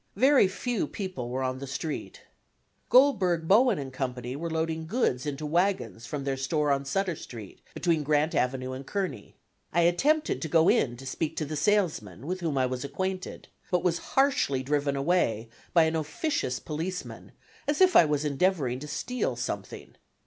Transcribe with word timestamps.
Very 0.15 0.47
few 0.47 0.87
people 0.87 1.29
were 1.29 1.43
on 1.43 1.59
the 1.59 1.67
street. 1.67 2.21
Goldberg, 2.89 3.47
Bowen 3.47 3.91
& 3.91 3.91
Co. 3.91 4.07
were 4.35 4.49
loading 4.49 4.87
goods 4.87 5.27
into 5.27 5.45
wagons 5.45 6.07
from 6.07 6.23
their 6.23 6.37
store 6.37 6.71
on 6.71 6.85
Sutter 6.85 7.15
Street, 7.15 7.61
between 7.75 8.01
Grant 8.01 8.33
Avenue 8.33 8.71
and 8.71 8.83
Kearny. 8.87 9.35
I 9.71 9.81
attempted 9.81 10.41
to 10.41 10.47
go 10.47 10.67
in 10.69 10.97
to 10.97 11.05
speak 11.05 11.37
to 11.37 11.45
the 11.45 11.55
salesman, 11.55 12.25
with 12.25 12.39
whom 12.39 12.57
I 12.57 12.65
was 12.65 12.83
acquainted, 12.83 13.49
but 13.69 13.83
was 13.83 13.99
harshly 14.17 14.63
driven 14.63 14.95
away, 14.95 15.49
by 15.71 15.83
an 15.83 15.95
officious 15.95 16.59
policeman, 16.59 17.33
as 17.67 17.79
if 17.79 17.95
I 17.95 18.05
was 18.05 18.25
endeavoring 18.25 18.79
to 18.79 18.87
steal 18.87 19.35
something. 19.35 19.95